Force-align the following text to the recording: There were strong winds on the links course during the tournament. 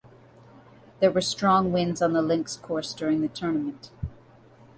There 0.99 1.11
were 1.11 1.21
strong 1.21 1.71
winds 1.71 2.01
on 2.01 2.13
the 2.13 2.23
links 2.23 2.55
course 2.57 2.91
during 2.95 3.21
the 3.21 3.27
tournament. 3.27 3.91